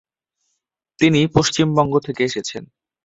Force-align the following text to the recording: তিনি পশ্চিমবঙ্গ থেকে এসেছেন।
তিনি 0.99 1.19
পশ্চিমবঙ্গ 1.27 1.93
থেকে 1.99 2.21
এসেছেন। 2.23 2.63